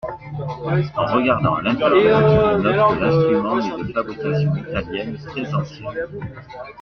[0.97, 6.07] En regardant à l'intérieur, il note que l'instrument est de fabrication italienne, très ancienne.